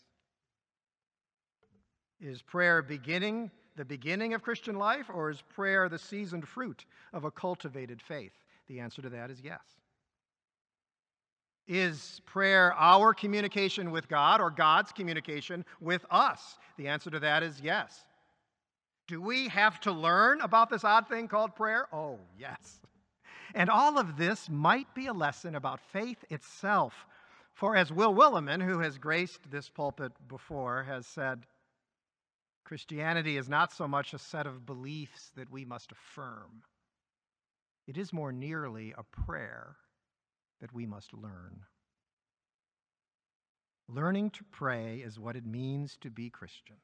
Is 2.20 2.42
prayer 2.42 2.82
beginning 2.82 3.50
the 3.76 3.84
beginning 3.84 4.34
of 4.34 4.42
Christian 4.42 4.76
life 4.76 5.06
or 5.12 5.30
is 5.30 5.42
prayer 5.54 5.88
the 5.88 5.98
seasoned 5.98 6.46
fruit 6.46 6.84
of 7.12 7.24
a 7.24 7.30
cultivated 7.30 8.02
faith? 8.02 8.32
The 8.68 8.80
answer 8.80 9.02
to 9.02 9.08
that 9.10 9.30
is 9.30 9.40
yes. 9.40 9.62
Is 11.68 12.20
prayer 12.26 12.74
our 12.76 13.14
communication 13.14 13.90
with 13.90 14.08
God 14.08 14.40
or 14.40 14.50
God's 14.50 14.92
communication 14.92 15.64
with 15.80 16.04
us? 16.10 16.58
The 16.76 16.88
answer 16.88 17.08
to 17.10 17.20
that 17.20 17.42
is 17.42 17.60
yes. 17.62 18.00
Do 19.06 19.20
we 19.20 19.48
have 19.48 19.80
to 19.80 19.92
learn 19.92 20.40
about 20.40 20.70
this 20.70 20.84
odd 20.84 21.08
thing 21.08 21.28
called 21.28 21.54
prayer? 21.54 21.86
Oh, 21.92 22.18
yes. 22.38 22.80
And 23.54 23.68
all 23.68 23.98
of 23.98 24.16
this 24.16 24.48
might 24.48 24.94
be 24.94 25.06
a 25.06 25.12
lesson 25.12 25.54
about 25.54 25.80
faith 25.92 26.24
itself. 26.30 27.06
For 27.54 27.76
as 27.76 27.92
Will 27.92 28.14
Willimon, 28.14 28.62
who 28.62 28.78
has 28.78 28.98
graced 28.98 29.50
this 29.50 29.68
pulpit 29.68 30.12
before, 30.26 30.84
has 30.84 31.06
said, 31.06 31.46
Christianity 32.64 33.36
is 33.36 33.48
not 33.48 33.72
so 33.72 33.86
much 33.86 34.14
a 34.14 34.18
set 34.18 34.46
of 34.46 34.64
beliefs 34.64 35.30
that 35.36 35.50
we 35.50 35.64
must 35.64 35.92
affirm, 35.92 36.62
it 37.86 37.98
is 37.98 38.12
more 38.12 38.32
nearly 38.32 38.94
a 38.96 39.02
prayer 39.02 39.76
that 40.60 40.72
we 40.72 40.86
must 40.86 41.12
learn. 41.12 41.60
Learning 43.88 44.30
to 44.30 44.44
pray 44.44 45.02
is 45.04 45.18
what 45.18 45.36
it 45.36 45.44
means 45.44 45.98
to 46.00 46.08
be 46.08 46.30
Christian 46.30 46.76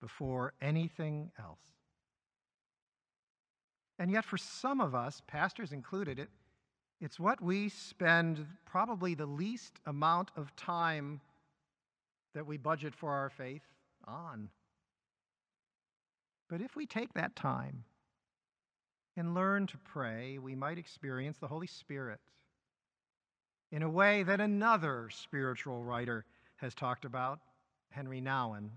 before 0.00 0.54
anything 0.60 1.30
else. 1.38 1.75
And 3.98 4.10
yet, 4.10 4.24
for 4.24 4.36
some 4.36 4.80
of 4.80 4.94
us, 4.94 5.22
pastors 5.26 5.72
included, 5.72 6.18
it, 6.18 6.28
it's 7.00 7.18
what 7.18 7.40
we 7.40 7.68
spend 7.68 8.46
probably 8.64 9.14
the 9.14 9.26
least 9.26 9.80
amount 9.86 10.30
of 10.36 10.54
time 10.56 11.20
that 12.34 12.46
we 12.46 12.58
budget 12.58 12.94
for 12.94 13.12
our 13.12 13.30
faith 13.30 13.62
on. 14.04 14.50
But 16.48 16.60
if 16.60 16.76
we 16.76 16.86
take 16.86 17.12
that 17.14 17.34
time 17.34 17.84
and 19.16 19.34
learn 19.34 19.66
to 19.68 19.78
pray, 19.78 20.38
we 20.38 20.54
might 20.54 20.78
experience 20.78 21.38
the 21.38 21.48
Holy 21.48 21.66
Spirit 21.66 22.20
in 23.72 23.82
a 23.82 23.90
way 23.90 24.22
that 24.22 24.40
another 24.40 25.08
spiritual 25.10 25.82
writer 25.82 26.24
has 26.56 26.74
talked 26.74 27.04
about, 27.04 27.40
Henry 27.90 28.20
Nouwen, 28.20 28.70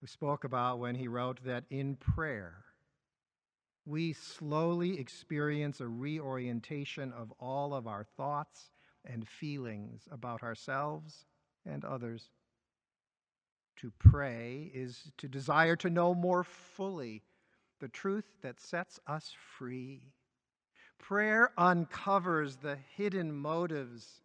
who 0.00 0.06
spoke 0.06 0.44
about 0.44 0.78
when 0.78 0.94
he 0.94 1.08
wrote 1.08 1.42
that 1.44 1.64
in 1.70 1.96
prayer, 1.96 2.64
we 3.90 4.12
slowly 4.12 5.00
experience 5.00 5.80
a 5.80 5.88
reorientation 5.88 7.12
of 7.12 7.32
all 7.40 7.74
of 7.74 7.88
our 7.88 8.04
thoughts 8.16 8.70
and 9.04 9.26
feelings 9.26 10.02
about 10.12 10.44
ourselves 10.44 11.24
and 11.66 11.84
others. 11.84 12.30
To 13.78 13.90
pray 13.98 14.70
is 14.72 15.10
to 15.18 15.26
desire 15.26 15.74
to 15.76 15.90
know 15.90 16.14
more 16.14 16.44
fully 16.44 17.22
the 17.80 17.88
truth 17.88 18.26
that 18.42 18.60
sets 18.60 19.00
us 19.08 19.34
free. 19.58 20.12
Prayer 20.98 21.50
uncovers 21.58 22.56
the 22.56 22.78
hidden 22.96 23.34
motives 23.34 24.20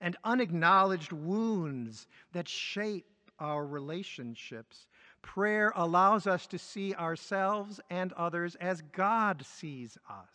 and 0.00 0.16
unacknowledged 0.24 1.12
wounds 1.12 2.08
that 2.32 2.48
shape 2.48 3.06
our 3.38 3.64
relationships 3.64 4.88
Prayer 5.26 5.72
allows 5.74 6.28
us 6.28 6.46
to 6.46 6.56
see 6.56 6.94
ourselves 6.94 7.80
and 7.90 8.12
others 8.12 8.54
as 8.54 8.80
God 8.92 9.44
sees 9.44 9.98
us. 10.08 10.30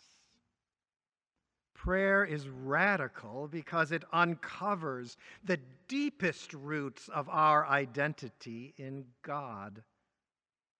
Prayer 1.74 2.24
is 2.26 2.46
radical 2.46 3.48
because 3.48 3.90
it 3.90 4.04
uncovers 4.12 5.16
the 5.42 5.58
deepest 5.88 6.52
roots 6.52 7.08
of 7.08 7.26
our 7.30 7.66
identity 7.66 8.74
in 8.76 9.06
God. 9.22 9.82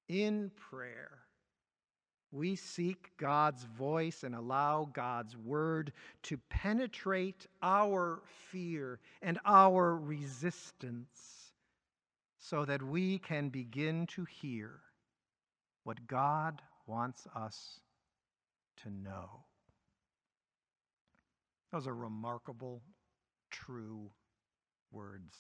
In 0.09 0.53
prayer, 0.71 1.19
we 2.31 2.55
seek 2.55 3.17
God's 3.17 3.65
voice 3.65 4.25
and 4.25 4.35
allow 4.35 4.91
God's 4.93 5.39
word 5.39 5.91
to 6.25 6.37
penetrate 6.51 7.47
our 7.63 8.21
fear 8.51 9.01
and 9.23 9.39
our 9.47 9.97
resistance 9.97 11.42
so 12.43 12.65
that 12.65 12.83
we 12.83 13.19
can 13.19 13.49
begin 13.51 14.05
to 14.09 14.25
hear 14.25 14.81
what 15.85 16.09
God 16.09 16.61
wants 16.89 17.25
us 17.37 17.79
to 18.83 18.91
know. 18.91 19.45
Those 21.73 21.87
are 21.87 21.95
remarkable, 21.95 22.83
true 23.53 24.11
words. 24.91 25.37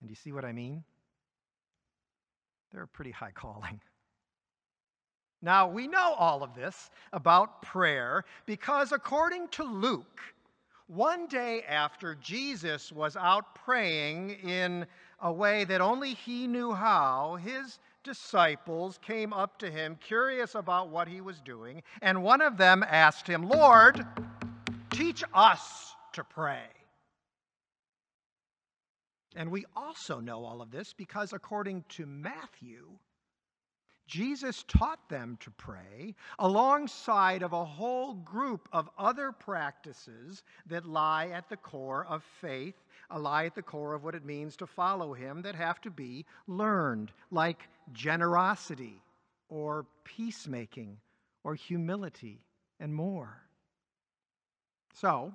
And 0.00 0.08
do 0.08 0.12
you 0.12 0.16
see 0.16 0.30
what 0.30 0.44
I 0.44 0.52
mean? 0.52 0.84
They're 2.70 2.82
a 2.82 2.88
pretty 2.88 3.12
high 3.12 3.30
calling. 3.34 3.80
Now, 5.40 5.66
we 5.66 5.88
know 5.88 6.14
all 6.18 6.42
of 6.42 6.54
this 6.54 6.90
about 7.14 7.62
prayer 7.62 8.24
because, 8.44 8.92
according 8.92 9.48
to 9.48 9.64
Luke, 9.64 10.20
one 10.94 11.26
day 11.26 11.62
after 11.62 12.14
Jesus 12.16 12.92
was 12.92 13.16
out 13.16 13.54
praying 13.54 14.30
in 14.30 14.86
a 15.20 15.32
way 15.32 15.64
that 15.64 15.80
only 15.80 16.12
he 16.12 16.46
knew 16.46 16.72
how, 16.72 17.36
his 17.36 17.78
disciples 18.04 18.98
came 19.00 19.32
up 19.32 19.58
to 19.58 19.70
him, 19.70 19.96
curious 19.96 20.54
about 20.54 20.90
what 20.90 21.08
he 21.08 21.22
was 21.22 21.40
doing, 21.40 21.82
and 22.02 22.22
one 22.22 22.42
of 22.42 22.58
them 22.58 22.84
asked 22.86 23.26
him, 23.26 23.48
Lord, 23.48 24.04
teach 24.90 25.24
us 25.32 25.94
to 26.12 26.24
pray. 26.24 26.66
And 29.34 29.50
we 29.50 29.64
also 29.74 30.20
know 30.20 30.44
all 30.44 30.60
of 30.60 30.70
this 30.70 30.92
because, 30.92 31.32
according 31.32 31.84
to 31.90 32.04
Matthew, 32.04 32.86
Jesus 34.12 34.62
taught 34.68 35.08
them 35.08 35.38
to 35.40 35.50
pray 35.52 36.14
alongside 36.38 37.42
of 37.42 37.54
a 37.54 37.64
whole 37.64 38.12
group 38.12 38.68
of 38.70 38.90
other 38.98 39.32
practices 39.32 40.42
that 40.66 40.84
lie 40.84 41.28
at 41.28 41.48
the 41.48 41.56
core 41.56 42.04
of 42.06 42.22
faith, 42.38 42.74
lie 43.10 43.46
at 43.46 43.54
the 43.54 43.62
core 43.62 43.94
of 43.94 44.04
what 44.04 44.14
it 44.14 44.22
means 44.22 44.54
to 44.56 44.66
follow 44.66 45.14
him 45.14 45.40
that 45.40 45.54
have 45.54 45.80
to 45.80 45.90
be 45.90 46.26
learned, 46.46 47.10
like 47.30 47.66
generosity 47.94 49.00
or 49.48 49.86
peacemaking 50.04 50.98
or 51.42 51.54
humility 51.54 52.38
and 52.80 52.94
more. 52.94 53.40
So, 54.92 55.32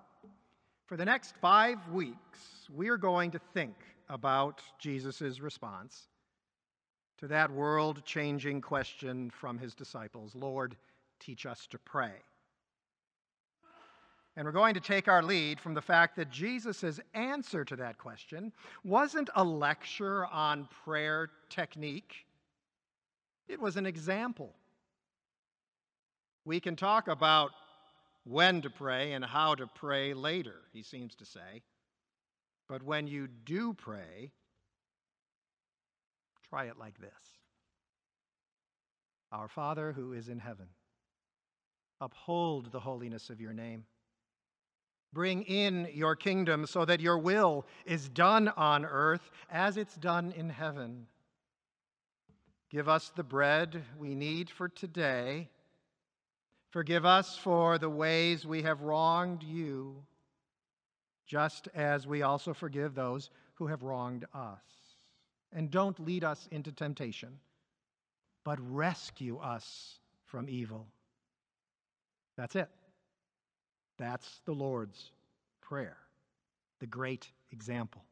for 0.85 0.97
the 0.97 1.05
next 1.05 1.33
five 1.41 1.79
weeks, 1.89 2.67
we 2.71 2.89
are 2.89 2.97
going 2.97 3.31
to 3.31 3.39
think 3.55 3.73
about 4.07 4.61
Jesus' 4.77 5.39
response 5.39 6.09
to 7.17 7.27
that 7.27 7.51
world 7.51 8.03
changing 8.05 8.61
question 8.61 9.29
from 9.29 9.57
his 9.57 9.73
disciples 9.73 10.35
Lord, 10.35 10.75
teach 11.19 11.45
us 11.45 11.67
to 11.71 11.77
pray. 11.79 12.11
And 14.35 14.45
we're 14.45 14.51
going 14.51 14.75
to 14.75 14.79
take 14.79 15.07
our 15.07 15.23
lead 15.23 15.59
from 15.59 15.73
the 15.73 15.81
fact 15.81 16.15
that 16.15 16.29
Jesus' 16.29 16.99
answer 17.15 17.65
to 17.65 17.75
that 17.77 17.97
question 17.97 18.53
wasn't 18.83 19.31
a 19.35 19.43
lecture 19.43 20.27
on 20.27 20.69
prayer 20.85 21.31
technique, 21.49 22.27
it 23.47 23.59
was 23.59 23.77
an 23.77 23.87
example. 23.87 24.53
We 26.45 26.59
can 26.59 26.75
talk 26.75 27.07
about 27.07 27.51
when 28.25 28.61
to 28.61 28.69
pray 28.69 29.13
and 29.13 29.25
how 29.25 29.55
to 29.55 29.67
pray 29.67 30.13
later, 30.13 30.55
he 30.71 30.83
seems 30.83 31.15
to 31.15 31.25
say. 31.25 31.63
But 32.69 32.83
when 32.83 33.07
you 33.07 33.27
do 33.45 33.73
pray, 33.73 34.31
Try 36.49 36.65
it 36.65 36.77
like 36.79 36.99
this 36.99 37.11
Our 39.31 39.47
Father 39.47 39.91
who 39.91 40.13
is 40.13 40.29
in 40.29 40.39
heaven, 40.39 40.67
uphold 41.99 42.71
the 42.71 42.79
holiness 42.79 43.29
of 43.29 43.41
your 43.41 43.53
name. 43.53 43.85
Bring 45.13 45.43
in 45.43 45.87
your 45.93 46.15
kingdom 46.15 46.65
so 46.67 46.83
that 46.85 46.99
your 46.99 47.17
will 47.17 47.65
is 47.85 48.09
done 48.09 48.49
on 48.49 48.85
earth 48.85 49.31
as 49.49 49.77
it's 49.77 49.95
done 49.95 50.33
in 50.35 50.49
heaven. 50.49 51.07
Give 52.69 52.89
us 52.89 53.11
the 53.15 53.23
bread 53.23 53.83
we 53.97 54.13
need 54.15 54.49
for 54.49 54.67
today. 54.67 55.49
Forgive 56.71 57.05
us 57.05 57.37
for 57.37 57.77
the 57.77 57.89
ways 57.89 58.45
we 58.45 58.63
have 58.63 58.81
wronged 58.81 59.41
you, 59.43 60.03
just 61.25 61.69
as 61.73 62.05
we 62.05 62.21
also 62.21 62.53
forgive 62.53 62.93
those 62.93 63.29
who 63.55 63.67
have 63.67 63.83
wronged 63.83 64.25
us. 64.33 64.76
And 65.53 65.71
don't 65.71 65.99
lead 65.99 66.23
us 66.23 66.47
into 66.51 66.71
temptation, 66.71 67.39
but 68.43 68.59
rescue 68.71 69.37
us 69.37 69.99
from 70.25 70.49
evil. 70.49 70.85
That's 72.37 72.55
it. 72.55 72.69
That's 73.97 74.41
the 74.45 74.53
Lord's 74.53 75.11
Prayer, 75.61 75.97
the 76.79 76.87
great 76.87 77.27
example. 77.51 78.03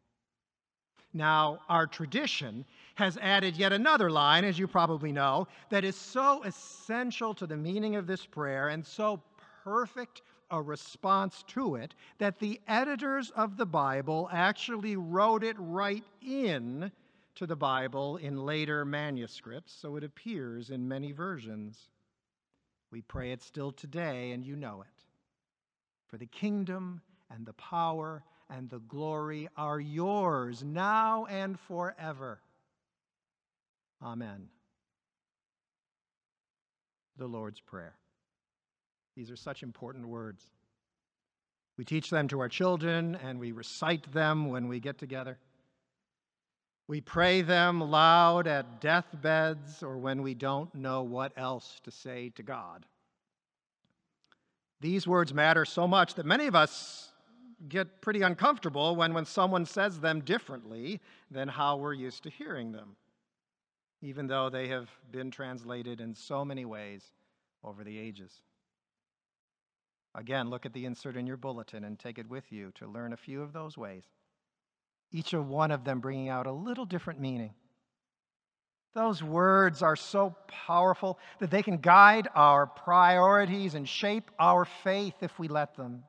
Now, 1.13 1.59
our 1.69 1.87
tradition 1.87 2.65
has 2.95 3.17
added 3.21 3.55
yet 3.55 3.71
another 3.71 4.11
line, 4.11 4.43
as 4.43 4.59
you 4.59 4.67
probably 4.67 5.13
know, 5.13 5.47
that 5.69 5.85
is 5.85 5.95
so 5.95 6.43
essential 6.43 7.33
to 7.35 7.47
the 7.47 7.55
meaning 7.55 7.95
of 7.95 8.05
this 8.05 8.25
prayer 8.25 8.67
and 8.67 8.85
so 8.85 9.21
perfect 9.63 10.23
a 10.51 10.61
response 10.61 11.43
to 11.47 11.75
it 11.75 11.95
that 12.17 12.39
the 12.39 12.59
editors 12.67 13.31
of 13.31 13.55
the 13.55 13.65
Bible 13.65 14.29
actually 14.31 14.97
wrote 14.97 15.43
it 15.43 15.55
right 15.57 16.03
in 16.21 16.91
to 17.35 17.45
the 17.45 17.55
Bible 17.55 18.17
in 18.17 18.45
later 18.45 18.85
manuscripts, 18.85 19.73
so 19.73 19.95
it 19.95 20.03
appears 20.03 20.69
in 20.69 20.87
many 20.87 21.11
versions. 21.11 21.89
We 22.91 23.01
pray 23.01 23.31
it 23.31 23.43
still 23.43 23.71
today, 23.71 24.31
and 24.31 24.45
you 24.45 24.55
know 24.55 24.81
it. 24.81 25.03
For 26.07 26.17
the 26.17 26.27
kingdom 26.27 27.01
and 27.29 27.45
the 27.45 27.53
power 27.53 28.23
and 28.49 28.69
the 28.69 28.79
glory 28.79 29.49
are 29.57 29.79
yours 29.79 30.63
now 30.63 31.25
and 31.25 31.59
forever. 31.59 32.39
Amen. 34.01 34.47
The 37.17 37.27
Lord's 37.27 37.59
Prayer. 37.59 37.95
These 39.15 39.31
are 39.31 39.37
such 39.37 39.63
important 39.63 40.07
words. 40.07 40.43
We 41.77 41.85
teach 41.85 42.09
them 42.09 42.27
to 42.29 42.39
our 42.39 42.49
children 42.49 43.15
and 43.15 43.39
we 43.39 43.51
recite 43.51 44.11
them 44.13 44.49
when 44.49 44.67
we 44.67 44.79
get 44.79 44.97
together. 44.97 45.37
We 46.87 47.01
pray 47.01 47.41
them 47.41 47.81
loud 47.81 48.45
at 48.47 48.79
deathbeds 48.79 49.81
or 49.81 49.97
when 49.97 50.21
we 50.21 50.35
don't 50.35 50.73
know 50.75 51.01
what 51.01 51.33
else 51.35 51.79
to 51.83 51.91
say 51.91 52.29
to 52.35 52.43
God. 52.43 52.85
These 54.81 55.07
words 55.07 55.33
matter 55.33 55.65
so 55.65 55.87
much 55.87 56.13
that 56.15 56.25
many 56.25 56.45
of 56.45 56.55
us 56.55 57.11
get 57.69 58.01
pretty 58.01 58.21
uncomfortable 58.21 58.95
when, 58.95 59.13
when 59.13 59.25
someone 59.25 59.65
says 59.65 59.99
them 59.99 60.21
differently 60.21 61.01
than 61.31 61.47
how 61.47 61.77
we're 61.77 61.93
used 61.93 62.21
to 62.23 62.29
hearing 62.29 62.71
them, 62.71 62.95
even 64.01 64.27
though 64.27 64.49
they 64.49 64.67
have 64.67 64.89
been 65.11 65.31
translated 65.31 66.01
in 66.01 66.13
so 66.13 66.45
many 66.45 66.65
ways 66.65 67.13
over 67.63 67.83
the 67.83 67.97
ages. 67.97 68.41
Again, 70.13 70.49
look 70.49 70.65
at 70.65 70.73
the 70.73 70.85
insert 70.85 71.17
in 71.17 71.25
your 71.25 71.37
bulletin 71.37 71.83
and 71.83 71.97
take 71.97 72.19
it 72.19 72.29
with 72.29 72.51
you 72.51 72.71
to 72.75 72.87
learn 72.87 73.13
a 73.13 73.17
few 73.17 73.41
of 73.41 73.53
those 73.53 73.77
ways, 73.77 74.03
each 75.15 75.33
of 75.33 75.47
one 75.47 75.71
of 75.71 75.85
them 75.85 76.01
bringing 76.01 76.27
out 76.27 76.45
a 76.45 76.51
little 76.51 76.85
different 76.85 77.21
meaning. 77.21 77.53
Those 78.93 79.23
words 79.23 79.81
are 79.81 79.95
so 79.95 80.35
powerful 80.47 81.19
that 81.39 81.51
they 81.51 81.63
can 81.63 81.77
guide 81.77 82.27
our 82.35 82.67
priorities 82.67 83.75
and 83.75 83.87
shape 83.87 84.29
our 84.39 84.65
faith 84.65 85.15
if 85.21 85.37
we 85.39 85.47
let 85.47 85.75
them. 85.75 86.03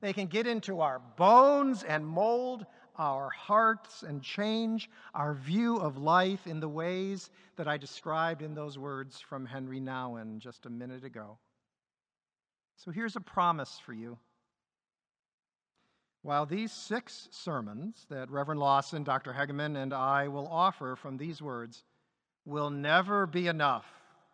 They 0.00 0.12
can 0.12 0.28
get 0.28 0.46
into 0.46 0.80
our 0.80 1.00
bones 1.16 1.82
and 1.82 2.06
mold 2.06 2.64
our 2.96 3.30
hearts 3.30 4.02
and 4.02 4.22
change 4.22 4.90
our 5.14 5.34
view 5.34 5.76
of 5.76 5.98
life 5.98 6.46
in 6.46 6.58
the 6.58 6.68
ways 6.68 7.30
that 7.56 7.68
I 7.68 7.76
described 7.76 8.42
in 8.42 8.54
those 8.54 8.78
words 8.78 9.20
from 9.20 9.46
Henry 9.46 9.80
Nouwen 9.80 10.38
just 10.38 10.66
a 10.66 10.70
minute 10.70 11.04
ago. 11.04 11.38
So 12.76 12.90
here's 12.90 13.16
a 13.16 13.20
promise 13.20 13.80
for 13.84 13.92
you. 13.92 14.18
While 16.22 16.46
these 16.46 16.72
six 16.72 17.28
sermons 17.30 18.06
that 18.10 18.30
Reverend 18.30 18.60
Lawson, 18.60 19.04
Dr. 19.04 19.32
Hegeman, 19.32 19.76
and 19.76 19.94
I 19.94 20.28
will 20.28 20.48
offer 20.48 20.96
from 20.96 21.16
these 21.16 21.40
words 21.40 21.84
will 22.44 22.70
never 22.70 23.26
be 23.26 23.46
enough 23.46 23.86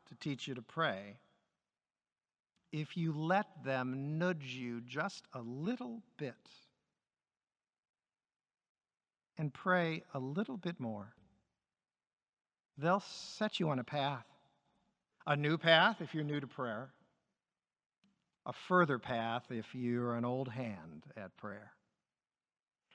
to 0.08 0.14
teach 0.14 0.48
you 0.48 0.54
to 0.54 0.62
pray, 0.62 1.18
if 2.72 2.96
you 2.96 3.12
let 3.12 3.46
them 3.64 4.18
nudge 4.18 4.54
you 4.54 4.80
just 4.80 5.26
a 5.32 5.40
little 5.40 6.02
bit 6.16 6.34
and 9.38 9.52
pray 9.52 10.02
a 10.12 10.18
little 10.18 10.56
bit 10.56 10.80
more, 10.80 11.12
they'll 12.78 13.00
set 13.00 13.60
you 13.60 13.68
on 13.68 13.78
a 13.78 13.84
path. 13.84 14.26
A 15.26 15.36
new 15.36 15.56
path 15.56 16.00
if 16.00 16.14
you're 16.14 16.24
new 16.24 16.40
to 16.40 16.46
prayer, 16.46 16.90
a 18.46 18.52
further 18.52 18.98
path 18.98 19.50
if 19.50 19.74
you're 19.74 20.14
an 20.14 20.24
old 20.24 20.48
hand 20.48 21.04
at 21.16 21.36
prayer. 21.36 21.72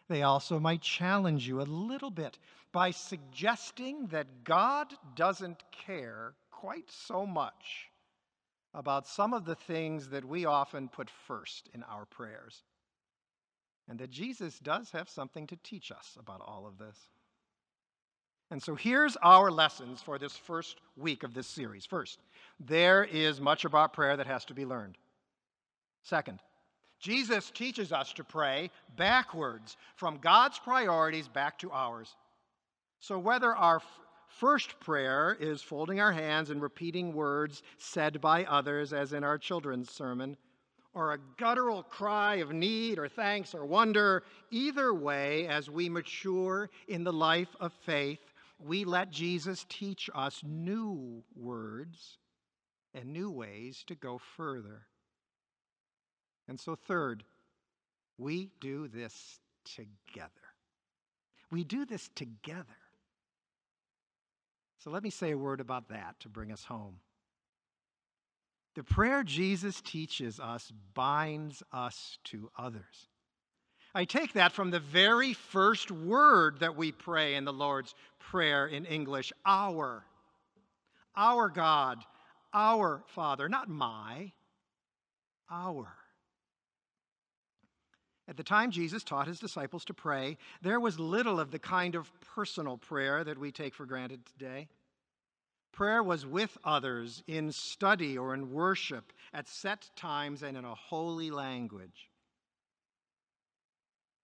They 0.07 0.23
also 0.23 0.59
might 0.59 0.81
challenge 0.81 1.47
you 1.47 1.62
a 1.62 1.63
little 1.63 2.09
bit 2.09 2.38
by 2.71 2.91
suggesting 2.91 4.07
that 4.07 4.43
God 4.43 4.93
doesn't 5.15 5.63
care 5.85 6.33
quite 6.51 6.89
so 6.89 7.25
much 7.25 7.89
about 8.73 9.07
some 9.07 9.33
of 9.33 9.45
the 9.45 9.55
things 9.55 10.09
that 10.09 10.25
we 10.25 10.45
often 10.45 10.88
put 10.88 11.09
first 11.27 11.69
in 11.73 11.83
our 11.83 12.05
prayers. 12.05 12.63
And 13.88 13.97
that 13.99 14.12
Jesus 14.12 14.59
does 14.59 14.91
have 14.91 15.09
something 15.09 15.47
to 15.47 15.55
teach 15.63 15.91
us 15.91 16.15
about 16.19 16.41
all 16.41 16.67
of 16.67 16.77
this. 16.77 16.97
And 18.51 18.62
so 18.62 18.75
here's 18.75 19.15
our 19.17 19.51
lessons 19.51 20.01
for 20.01 20.17
this 20.17 20.35
first 20.35 20.79
week 20.95 21.23
of 21.23 21.33
this 21.33 21.47
series. 21.47 21.85
First, 21.85 22.19
there 22.59 23.03
is 23.03 23.39
much 23.39 23.65
about 23.65 23.93
prayer 23.93 24.17
that 24.17 24.27
has 24.27 24.45
to 24.45 24.53
be 24.53 24.65
learned. 24.65 24.97
Second, 26.03 26.39
Jesus 26.99 27.51
teaches 27.51 27.91
us 27.91 28.12
to 28.13 28.23
pray 28.23 28.69
backwards 28.97 29.77
from 29.95 30.17
God's 30.17 30.59
priorities 30.59 31.27
back 31.27 31.57
to 31.59 31.71
ours. 31.71 32.15
So 32.99 33.17
whether 33.17 33.55
our 33.55 33.81
First 34.29 34.79
prayer 34.79 35.35
is 35.39 35.62
folding 35.62 35.99
our 35.99 36.12
hands 36.12 36.49
and 36.49 36.62
repeating 36.62 37.13
words 37.13 37.63
said 37.77 38.21
by 38.21 38.45
others, 38.45 38.93
as 38.93 39.12
in 39.12 39.23
our 39.23 39.38
children's 39.38 39.91
sermon, 39.91 40.38
or 40.93 41.13
a 41.13 41.19
guttural 41.38 41.83
cry 41.83 42.35
of 42.35 42.53
need 42.53 42.99
or 42.99 43.09
thanks 43.09 43.53
or 43.53 43.65
wonder. 43.65 44.23
Either 44.51 44.93
way, 44.93 45.47
as 45.47 45.69
we 45.69 45.89
mature 45.89 46.69
in 46.88 47.03
the 47.03 47.12
life 47.12 47.55
of 47.59 47.73
faith, 47.73 48.33
we 48.59 48.85
let 48.85 49.09
Jesus 49.09 49.65
teach 49.67 50.09
us 50.13 50.41
new 50.45 51.23
words 51.35 52.17
and 52.93 53.12
new 53.12 53.31
ways 53.31 53.83
to 53.88 53.95
go 53.95 54.19
further. 54.38 54.88
And 56.49 56.59
so, 56.59 56.75
third, 56.75 57.23
we 58.17 58.49
do 58.59 58.88
this 58.88 59.39
together. 59.63 60.29
We 61.51 61.63
do 61.63 61.85
this 61.85 62.09
together. 62.15 62.65
So 64.79 64.89
let 64.89 65.03
me 65.03 65.12
say 65.12 65.31
a 65.31 65.38
word 65.38 65.62
about 65.62 65.89
that 65.89 66.19
to 66.21 66.29
bring 66.29 66.51
us 66.51 66.63
home. 66.63 66.95
The 68.75 68.83
prayer 68.83 69.23
Jesus 69.23 69.79
teaches 69.81 70.39
us 70.39 70.71
binds 70.95 71.62
us 71.71 72.17
to 72.25 72.49
others. 72.57 73.09
I 73.93 74.05
take 74.05 74.33
that 74.33 74.51
from 74.51 74.71
the 74.71 74.79
very 74.79 75.33
first 75.33 75.91
word 75.91 76.62
that 76.62 76.75
we 76.75 76.91
pray 76.91 77.35
in 77.35 77.45
the 77.45 77.53
Lord's 77.53 77.93
Prayer 78.17 78.65
in 78.65 78.85
English 78.85 79.31
our. 79.45 80.03
Our 81.15 81.49
God, 81.49 81.99
our 82.53 83.03
Father, 83.07 83.49
not 83.49 83.69
my, 83.69 84.31
our. 85.51 85.95
At 88.30 88.38
the 88.38 88.44
time 88.44 88.70
Jesus 88.70 89.04
taught 89.04 89.28
his 89.28 89.39
disciples 89.39 89.84
to 89.86 89.94
pray, 89.96 90.38
there 90.62 90.80
was 90.80 91.00
little 91.00 91.39
of 91.39 91.50
the 91.50 91.58
kind 91.58 91.96
of 91.96 92.12
personal 92.22 92.78
prayer 92.78 93.24
that 93.24 93.39
we 93.39 93.52
take 93.52 93.74
for 93.74 93.88
granted 93.88 94.24
today. 94.28 94.68
Prayer 95.72 96.04
was 96.04 96.28
with 96.28 96.56
others 96.63 97.24
in 97.26 97.52
study 97.52 98.20
or 98.20 98.36
in 98.36 98.54
worship 98.54 99.12
at 99.34 99.48
set 99.48 99.89
times 99.96 100.44
and 100.44 100.56
in 100.56 100.63
a 100.63 100.76
holy 100.76 101.32
language. 101.32 102.12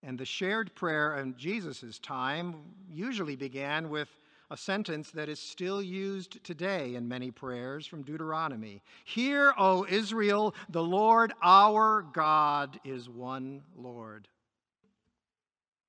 And 0.03 0.19
the 0.19 0.25
shared 0.25 0.75
prayer 0.75 1.17
in 1.17 1.35
Jesus' 1.35 1.97
time 1.97 2.75
usually 2.87 3.35
began 3.35 3.89
with 3.89 4.09
a 4.51 4.57
sentence 4.57 5.11
that 5.11 5.29
is 5.29 5.39
still 5.39 5.81
used 5.81 6.43
today 6.43 6.95
in 6.95 7.07
many 7.07 7.31
prayers 7.31 7.87
from 7.87 8.03
Deuteronomy 8.03 8.81
Hear, 9.03 9.53
O 9.57 9.85
Israel, 9.89 10.53
the 10.69 10.83
Lord 10.83 11.33
our 11.41 12.03
God 12.13 12.79
is 12.83 13.09
one 13.09 13.63
Lord. 13.75 14.27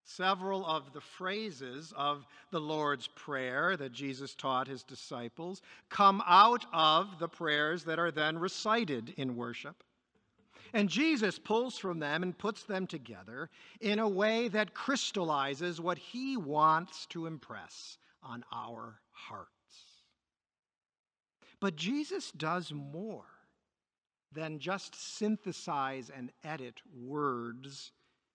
Several 0.04 0.64
of 0.64 0.92
the 0.92 1.00
phrases 1.00 1.92
of 1.96 2.24
the 2.52 2.60
Lord's 2.60 3.08
Prayer 3.08 3.76
that 3.76 3.92
Jesus 3.92 4.34
taught 4.34 4.68
his 4.68 4.84
disciples 4.84 5.62
come 5.88 6.22
out 6.26 6.64
of 6.72 7.18
the 7.18 7.28
prayers 7.28 7.82
that 7.84 7.98
are 7.98 8.12
then 8.12 8.38
recited 8.38 9.12
in 9.16 9.34
worship. 9.34 9.82
And 10.72 10.88
Jesus 10.88 11.38
pulls 11.38 11.76
from 11.76 11.98
them 11.98 12.22
and 12.22 12.36
puts 12.36 12.62
them 12.62 12.86
together 12.86 13.50
in 13.80 13.98
a 13.98 14.08
way 14.08 14.48
that 14.48 14.74
crystallizes 14.74 15.80
what 15.80 15.98
he 15.98 16.36
wants 16.36 17.06
to 17.06 17.26
impress 17.26 17.98
on 18.22 18.44
our 18.52 19.00
hearts. 19.10 19.50
But 21.60 21.76
Jesus 21.76 22.30
does 22.30 22.72
more 22.72 23.24
than 24.32 24.58
just 24.58 24.94
synthesize 24.94 26.10
and 26.14 26.30
edit 26.44 26.74
words 26.94 27.92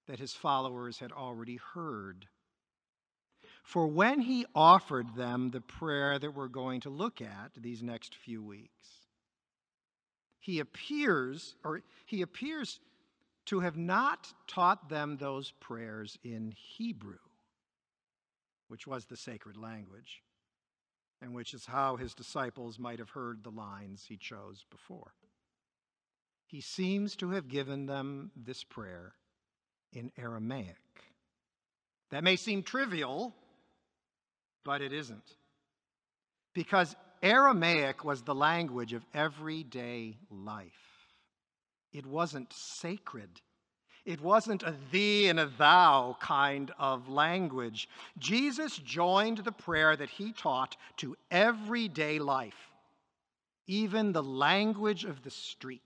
that 0.08 0.20
his 0.20 0.34
followers 0.34 1.00
had 1.00 1.12
already 1.12 1.60
heard. 1.74 2.28
For 3.64 3.88
when 3.88 4.22
he 4.22 4.46
offered 4.56 5.16
them 5.16 5.52
the 5.52 5.62
prayer 5.62 6.18
that 6.18 6.34
we're 6.34 6.48
going 6.48 6.82
to 6.82 6.90
look 6.90 7.22
at 7.22 7.52
these 7.56 7.84
next 7.84 8.16
few 8.16 8.44
weeks, 8.44 8.88
he 10.40 10.60
appears, 10.60 11.56
or 11.64 11.82
he 12.06 12.24
appears 12.24 12.80
to 13.46 13.60
have 13.60 13.78
not 13.78 14.34
taught 14.48 14.90
them 14.90 15.18
those 15.18 15.52
prayers 15.60 16.18
in 16.24 16.54
Hebrew, 16.58 17.20
which 18.72 18.88
was 18.88 19.04
the 19.04 19.18
sacred 19.18 19.58
language, 19.58 20.24
and 21.22 21.36
which 21.36 21.54
is 21.54 21.66
how 21.66 21.98
his 21.98 22.14
disciples 22.14 22.80
might 22.80 23.00
have 23.00 23.10
heard 23.10 23.44
the 23.44 23.50
lines 23.50 24.06
he 24.08 24.16
chose 24.16 24.64
before. 24.72 25.12
He 26.48 26.62
seems 26.62 27.18
to 27.18 27.32
have 27.32 27.50
given 27.50 27.86
them 27.86 28.32
this 28.34 28.64
prayer 28.64 29.12
in 29.92 30.10
Aramaic. 30.18 30.78
That 32.12 32.24
may 32.24 32.38
seem 32.38 32.64
trivial, 32.64 33.36
but 34.64 34.82
it 34.82 34.94
isn't. 34.94 35.36
Because 36.54 36.96
Aramaic 37.22 38.06
was 38.06 38.22
the 38.22 38.34
language 38.34 38.94
of 38.94 39.04
everyday 39.14 40.16
life. 40.30 40.72
It 41.92 42.06
wasn't 42.06 42.54
sacred. 42.54 43.42
It 44.06 44.22
wasn't 44.22 44.64
a 44.64 44.76
thee 44.92 45.28
and 45.28 45.40
a 45.40 45.46
thou 45.46 46.18
kind 46.20 46.72
of 46.80 47.08
language. 47.08 47.88
Jesus 48.18 48.78
joined 48.78 49.40
the 49.40 49.52
prayer 49.52 49.96
that 49.96 50.10
he 50.10 50.32
taught 50.32 50.76
to 50.98 51.16
everyday 51.30 52.18
life, 52.18 52.72
even 53.68 54.12
the 54.12 54.24
language 54.24 55.06
of 55.06 55.22
the 55.22 55.30
street. 55.30 55.82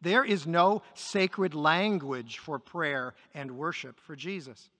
There 0.00 0.24
is 0.24 0.46
no 0.46 0.82
sacred 0.94 1.54
language 1.54 2.38
for 2.38 2.58
prayer 2.58 3.14
and 3.34 3.58
worship 3.58 4.00
for 4.00 4.16
Jesus. 4.16 4.70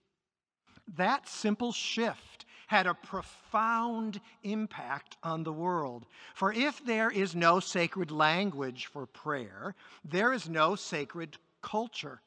That 0.96 1.28
simple 1.28 1.72
shift 1.72 2.46
had 2.68 2.86
a 2.86 2.94
profound 2.94 4.20
impact 4.42 5.16
on 5.22 5.42
the 5.42 5.52
world. 5.52 6.06
For 6.34 6.52
if 6.52 6.84
there 6.84 7.10
is 7.10 7.34
no 7.34 7.60
sacred 7.60 8.10
language 8.10 8.86
for 8.86 9.06
prayer, 9.06 9.74
there 10.04 10.32
is 10.32 10.48
no 10.48 10.74
sacred 10.74 11.36
culture. 11.62 12.20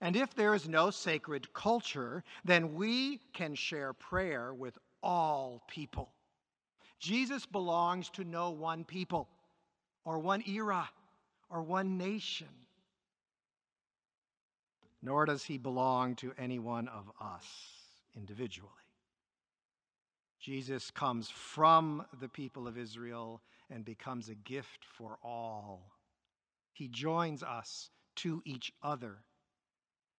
And 0.00 0.16
if 0.16 0.34
there 0.34 0.54
is 0.54 0.68
no 0.68 0.90
sacred 0.90 1.52
culture, 1.52 2.24
then 2.44 2.74
we 2.74 3.20
can 3.32 3.54
share 3.54 3.92
prayer 3.92 4.52
with 4.52 4.76
all 5.02 5.62
people. 5.68 6.10
Jesus 6.98 7.46
belongs 7.46 8.10
to 8.10 8.24
no 8.24 8.50
one 8.50 8.84
people 8.84 9.28
or 10.04 10.18
one 10.18 10.42
era 10.46 10.88
or 11.50 11.62
one 11.62 11.98
nation, 11.98 12.48
nor 15.02 15.26
does 15.26 15.44
he 15.44 15.58
belong 15.58 16.14
to 16.16 16.32
any 16.38 16.58
one 16.58 16.88
of 16.88 17.10
us 17.20 17.44
individually. 18.16 18.70
Jesus 20.40 20.90
comes 20.90 21.28
from 21.28 22.04
the 22.20 22.28
people 22.28 22.66
of 22.66 22.76
Israel 22.76 23.40
and 23.70 23.84
becomes 23.84 24.28
a 24.28 24.34
gift 24.34 24.84
for 24.96 25.18
all. 25.22 25.92
He 26.72 26.88
joins 26.88 27.42
us 27.42 27.90
to 28.16 28.42
each 28.44 28.72
other. 28.82 29.18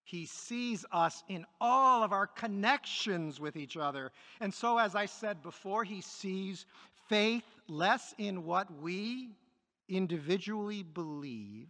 He 0.04 0.26
sees 0.26 0.84
us 0.92 1.24
in 1.28 1.46
all 1.60 2.02
of 2.02 2.12
our 2.12 2.26
connections 2.26 3.40
with 3.40 3.56
each 3.56 3.76
other. 3.76 4.12
And 4.40 4.52
so, 4.52 4.78
as 4.78 4.94
I 4.94 5.06
said 5.06 5.42
before, 5.42 5.82
he 5.82 6.02
sees 6.02 6.66
faith 7.08 7.44
less 7.68 8.14
in 8.18 8.44
what 8.44 8.70
we 8.82 9.30
individually 9.88 10.82
believe 10.82 11.68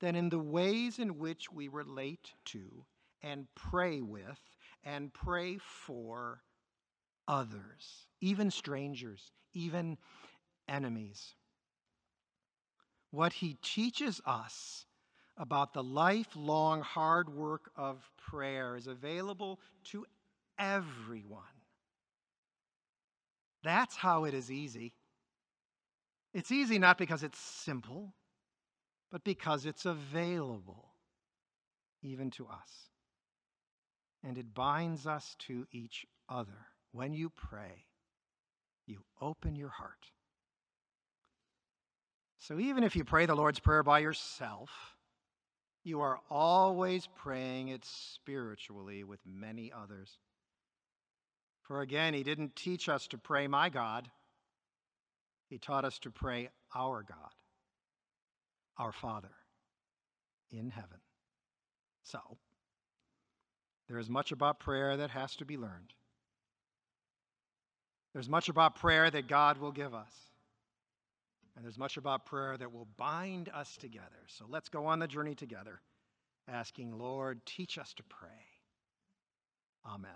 than 0.00 0.16
in 0.16 0.28
the 0.28 0.38
ways 0.38 0.98
in 0.98 1.18
which 1.18 1.52
we 1.52 1.68
relate 1.68 2.32
to 2.46 2.84
and 3.22 3.46
pray 3.54 4.00
with 4.00 4.40
and 4.84 5.12
pray 5.12 5.58
for 5.58 6.42
others, 7.26 8.06
even 8.20 8.50
strangers, 8.50 9.32
even 9.52 9.96
enemies. 10.68 11.34
What 13.14 13.32
he 13.32 13.56
teaches 13.62 14.20
us 14.26 14.86
about 15.36 15.72
the 15.72 15.84
lifelong 15.84 16.82
hard 16.82 17.28
work 17.28 17.70
of 17.76 18.10
prayer 18.28 18.74
is 18.74 18.88
available 18.88 19.60
to 19.84 20.04
everyone. 20.58 21.42
That's 23.62 23.94
how 23.94 24.24
it 24.24 24.34
is 24.34 24.50
easy. 24.50 24.94
It's 26.32 26.50
easy 26.50 26.80
not 26.80 26.98
because 26.98 27.22
it's 27.22 27.38
simple, 27.38 28.14
but 29.12 29.22
because 29.22 29.64
it's 29.64 29.86
available 29.86 30.88
even 32.02 32.32
to 32.32 32.48
us. 32.48 32.90
And 34.24 34.36
it 34.36 34.52
binds 34.54 35.06
us 35.06 35.36
to 35.46 35.68
each 35.70 36.04
other. 36.28 36.66
When 36.90 37.14
you 37.14 37.30
pray, 37.30 37.84
you 38.86 39.04
open 39.20 39.54
your 39.54 39.68
heart. 39.68 40.10
So 42.46 42.58
even 42.58 42.84
if 42.84 42.94
you 42.94 43.04
pray 43.04 43.24
the 43.24 43.34
Lord's 43.34 43.58
Prayer 43.58 43.82
by 43.82 44.00
yourself, 44.00 44.68
you 45.82 46.02
are 46.02 46.20
always 46.30 47.08
praying 47.16 47.68
it 47.68 47.86
spiritually 47.86 49.02
with 49.02 49.18
many 49.24 49.72
others. 49.72 50.18
For 51.62 51.80
again, 51.80 52.12
He 52.12 52.22
didn't 52.22 52.54
teach 52.54 52.90
us 52.90 53.06
to 53.08 53.18
pray, 53.18 53.46
My 53.46 53.70
God. 53.70 54.10
He 55.48 55.56
taught 55.56 55.86
us 55.86 55.98
to 56.00 56.10
pray 56.10 56.50
our 56.74 57.02
God, 57.02 57.32
our 58.76 58.92
Father 58.92 59.32
in 60.52 60.68
heaven. 60.68 60.98
So, 62.02 62.18
there 63.88 63.98
is 63.98 64.10
much 64.10 64.32
about 64.32 64.60
prayer 64.60 64.98
that 64.98 65.08
has 65.08 65.34
to 65.36 65.46
be 65.46 65.56
learned. 65.56 65.94
There's 68.12 68.28
much 68.28 68.50
about 68.50 68.76
prayer 68.76 69.10
that 69.10 69.28
God 69.28 69.56
will 69.56 69.72
give 69.72 69.94
us. 69.94 70.33
And 71.56 71.64
there's 71.64 71.78
much 71.78 71.96
about 71.96 72.26
prayer 72.26 72.56
that 72.56 72.72
will 72.72 72.88
bind 72.96 73.48
us 73.54 73.76
together. 73.76 74.26
So 74.26 74.46
let's 74.48 74.68
go 74.68 74.86
on 74.86 74.98
the 74.98 75.06
journey 75.06 75.34
together, 75.34 75.80
asking, 76.48 76.98
Lord, 76.98 77.44
teach 77.46 77.78
us 77.78 77.94
to 77.94 78.02
pray. 78.02 78.28
Amen. 79.86 80.10